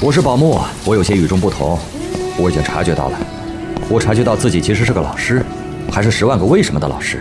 [0.00, 1.76] 我是宝木，我有些与众不同，
[2.38, 3.18] 我已经察觉到了，
[3.88, 5.44] 我察觉到自己其实是个老师，
[5.90, 7.20] 还是十万个为什么的老师。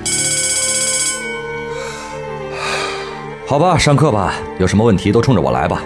[3.47, 5.81] 好吧，上课吧，有什么问题都冲着我来吧。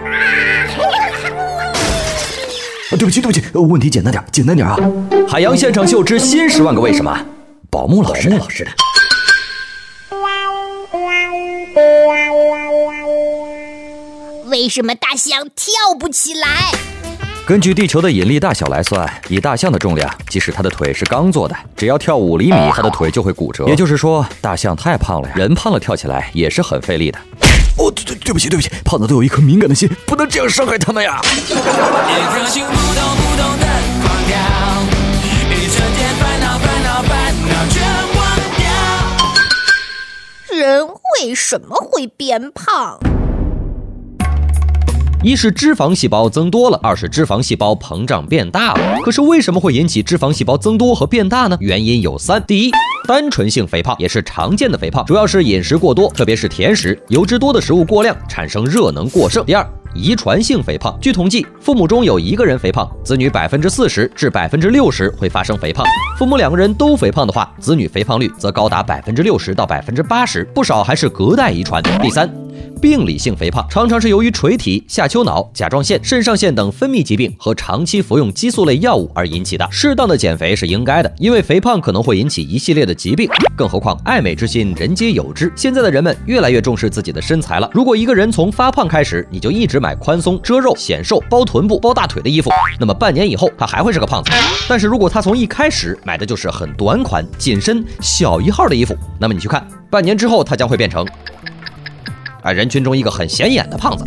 [2.90, 4.78] 对不起，对不起，问题简单点，简单点啊！
[5.30, 7.18] 海洋现场秀之新十万个为什么，
[7.70, 8.38] 宝木老师，的。
[14.52, 16.74] 为什么大象跳不起来？
[17.46, 23.66] 根据地球的引力大小来算，以大象的重量，即使它的腿是钢做的，只要跳五厘米，它的腿就会骨折。
[23.66, 27.18] 也就是说，大象太胖了呀，人胖了跳起来也是很费力的。
[27.78, 31.22] 哦，对对对不起对不起，胖子都有一颗敏感的心，不能这样伤害他们呀。
[40.54, 40.88] 人
[41.22, 43.00] 为什么会变胖？
[45.24, 49.00] 一是脂肪细胞增多了，二是脂肪细胞膨胀变大了。
[49.04, 51.56] 可是为什么会引起脂肪细胞增多和变大呢？
[51.60, 52.72] 原因有三：第一，
[53.08, 59.46] 单纯性肥胖也是常见的肥胖，主要是饮食过多，特别是甜食、油脂多的食物过量，产生热能过剩。
[59.46, 59.64] 第二，
[59.94, 65.86] 遗传性肥胖，据统计，父母中有一个人肥胖，子女百分之四十至百分之六十会发生肥胖；
[66.18, 71.84] 父母两个人都肥胖的话，子女肥胖率则高达百分之六十到百分之八十，不少还是隔代遗传。
[72.02, 72.41] 第三。
[72.82, 79.68] 病理性肥胖常常是由于垂体、下丘脑、甲状腺、肾上腺等分泌疾病和长期服用激素类药物而引起的。
[79.72, 83.30] 适当的减肥是应该的，因为肥胖可能会引起一系列的疾病。
[83.56, 85.52] 更何况爱美之心，人皆有之。
[85.56, 87.70] 现在的人们越来越重视自己的身材了。
[87.74, 94.32] 如果一个人从发胖开始，你就一直买宽松、遮肉、显瘦、包臀部、包大腿的衣服，那么半年以后他还会是个胖子。
[94.68, 101.06] 但是如果他从一开始买的就是很短款、紧身、小一号的衣服，那么你去看，半年之后他将会变成。
[102.44, 104.04] 啊，人群中一个很显眼的胖子。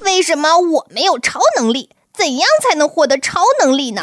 [0.00, 1.90] 为什么我没有超能力？
[2.12, 4.02] 怎样才能获得超能力呢？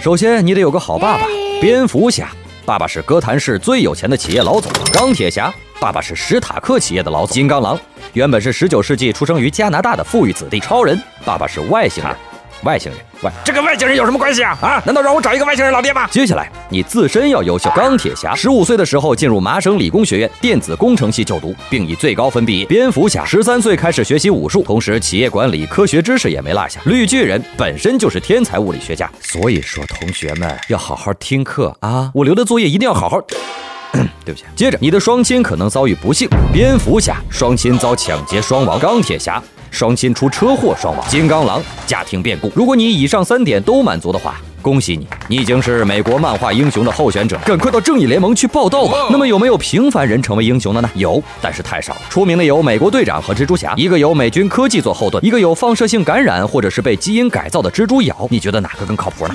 [0.00, 1.26] 首先，你得有个好爸爸，
[1.60, 2.30] 蝙蝠侠。
[2.64, 4.70] 爸爸是哥谭市最有钱的企业老总。
[4.92, 7.34] 钢铁侠，爸爸是史塔克企业的老总。
[7.34, 7.78] 金刚狼，
[8.12, 10.60] 原本是十九世纪出生于加拿大的富裕子弟。
[10.60, 12.16] 超人，爸爸是外星人。
[12.62, 14.56] 外星人，外这跟外星人有什么关系啊？
[14.60, 16.06] 啊，难道让我找一个外星人老爹吗？
[16.10, 17.68] 接下来，你自身要优秀。
[17.74, 22.66] 钢铁侠，十五岁的时候进入麻省理工学院电子工程系就读，并以最高分毕业。
[22.66, 26.80] 蝙蝠侠，十三岁开始学习武术，同时企业管理、科学知识也没落下。
[26.84, 32.10] 绿巨人本身就是天才物理学家，所以说同学们要好好听课啊！
[32.14, 33.20] 我留的作业一定要好好。
[34.24, 34.44] 对不起。
[34.54, 36.28] 接着，你的双亲可能遭遇不幸。
[36.52, 38.78] 蝙蝠侠，双亲遭抢劫双亡。
[38.78, 39.42] 钢铁侠。
[39.70, 42.50] 双亲出车祸双亡，金刚狼家庭变故。
[42.54, 49.06] 如果你以上三点都满足的话，恭喜你，你已经是美国漫画英雄的候选者，赶快到正义联盟去报道吧。
[49.10, 50.90] 那么有没有平凡人成为英雄的呢？
[50.94, 52.00] 有，但是太少了。
[52.10, 58.26] 出名的有美国队长和蜘蛛侠，一个有美军科技做后盾，一个有放射性感染或者是被基因改造的蜘蛛咬。
[58.30, 59.34] 你觉得哪个更靠谱呢？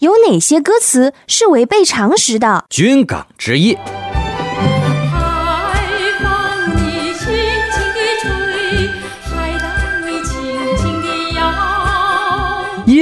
[0.00, 2.66] 有哪些歌词是违背常识的？
[2.68, 3.78] 军港之夜。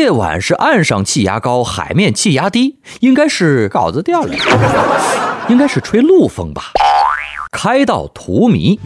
[0.05, 4.35] 夜晚是岸上气压高，海面气压低，应该是稿子掉了，
[5.49, 6.73] 应该是吹陆风吧。
[7.51, 8.79] 开到荼蘼。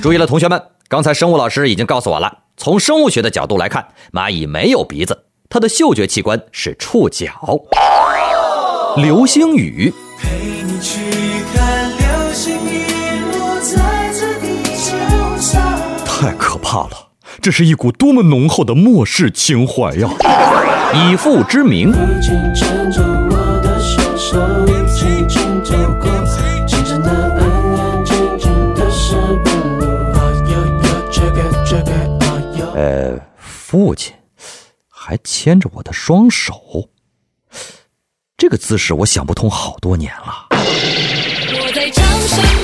[0.00, 7.32] 注意了，同学们，刚才生物老师已经告诉我了，从生物学的角度来看，蚂蚁没有鼻子，它的嗅觉器官是触角。
[8.96, 9.92] 流星雨。
[10.20, 11.00] 陪你去
[11.52, 12.73] 看流星雨
[16.74, 17.10] 怕了！
[17.40, 20.10] 这是一股多么浓厚的末世情怀呀！
[20.92, 21.92] 以父之名。
[32.74, 34.12] 呃，父亲
[34.88, 36.88] 还牵着我的双手，
[38.36, 40.48] 这个姿势我想不通好多年了。
[40.50, 42.42] 我在唱什